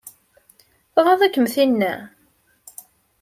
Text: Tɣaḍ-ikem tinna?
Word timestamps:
Tɣaḍ-ikem 0.93 1.47
tinna? 1.53 1.93